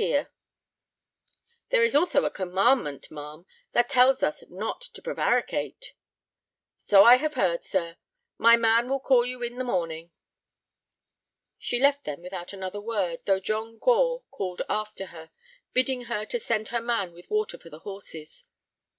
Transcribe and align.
"There 0.00 0.28
is 1.82 1.94
also 1.94 2.24
a 2.24 2.30
commandment, 2.30 3.10
ma'am, 3.10 3.44
that 3.72 3.90
tells 3.90 4.22
us 4.22 4.42
not 4.48 4.80
to 4.80 5.02
prevaricate." 5.02 5.92
"So 6.78 7.04
I 7.04 7.16
have 7.16 7.34
heard, 7.34 7.66
sir. 7.66 7.98
My 8.38 8.56
man 8.56 8.88
will 8.88 8.98
call 9.00 9.26
you 9.26 9.42
in 9.42 9.58
the 9.58 9.62
morning." 9.62 10.10
She 11.58 11.78
left 11.78 12.04
them 12.04 12.22
without 12.22 12.54
another 12.54 12.80
word, 12.80 13.26
though 13.26 13.40
John 13.40 13.76
Gore 13.78 14.22
called 14.30 14.62
after 14.70 15.04
her, 15.08 15.32
bidding 15.74 16.04
her 16.04 16.24
to 16.24 16.38
send 16.40 16.68
her 16.68 16.80
man 16.80 17.12
with 17.12 17.28
water 17.30 17.58
for 17.58 17.68
the 17.68 17.80
horses. 17.80 18.44